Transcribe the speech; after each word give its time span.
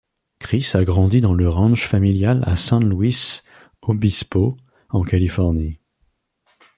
Chris 0.39 0.67
a 0.73 0.83
grandi 0.83 1.21
dans 1.21 1.35
le 1.35 1.47
ranch 1.47 1.85
familial 1.87 2.41
à 2.47 2.57
San 2.57 2.83
Luis 2.89 3.43
Obispo 3.83 4.57
en 4.89 5.03
Californie. 5.03 5.77